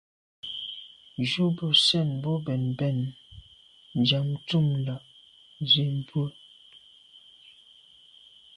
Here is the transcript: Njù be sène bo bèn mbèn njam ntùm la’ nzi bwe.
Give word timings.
Njù 1.21 1.43
be 1.55 1.65
sène 1.85 2.13
bo 2.23 2.31
bèn 2.45 2.61
mbèn 2.71 2.97
njam 3.99 4.27
ntùm 4.35 4.67
la’ 4.85 4.95
nzi 5.61 5.85
bwe. 6.07 6.25